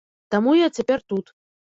[0.35, 1.25] Таму я цяпер тут.